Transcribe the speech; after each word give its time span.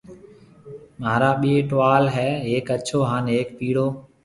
مهارا 0.99 1.31
ٻي 1.41 1.53
ٽوال 1.69 2.03
هيَ 2.15 2.27
هڪ 2.49 2.67
اڇهو 2.75 2.99
هانَ 3.09 3.23
هڪ 3.37 3.47
پِيڙو 3.57 3.87